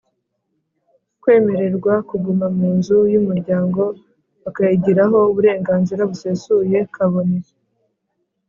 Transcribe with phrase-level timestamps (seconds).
[1.21, 3.81] kwemererwa kuguma mu nzu y’umuryango
[4.43, 7.37] bakayigiraho uburenganzira busesuye, kabone,